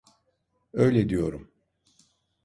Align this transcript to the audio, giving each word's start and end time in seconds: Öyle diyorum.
Öyle 0.73 1.09
diyorum. 1.09 1.51